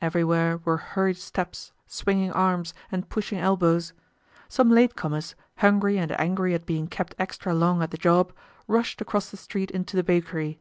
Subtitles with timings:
[0.00, 3.92] Everywhere were hurried steps, swinging arms, and pushing elbows.
[4.48, 8.32] Some late comers, hungry and angry at being kept extra long at the job,
[8.66, 10.58] rushed across the street into the bakery.